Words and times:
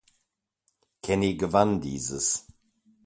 Kenny 1.03 1.35
gewann 1.37 1.79
dieses. 1.79 2.47